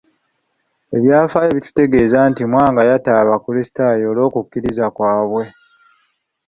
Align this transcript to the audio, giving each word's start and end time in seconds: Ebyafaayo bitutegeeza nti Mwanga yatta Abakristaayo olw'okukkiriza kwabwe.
Ebyafaayo 0.97 1.51
bitutegeeza 1.57 2.17
nti 2.29 2.43
Mwanga 2.51 2.81
yatta 2.89 3.11
Abakristaayo 3.21 4.05
olw'okukkiriza 4.11 4.85
kwabwe. 4.95 5.43